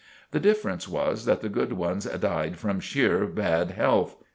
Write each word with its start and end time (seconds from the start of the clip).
The 0.31 0.39
difference 0.39 0.87
was 0.89 1.25
that 1.25 1.41
the 1.41 1.47
good 1.47 1.73
ones 1.73 2.05
died 2.05 2.57
from 2.57 2.79
sheer 2.79 3.27
bad 3.27 3.69
health. 3.69 4.15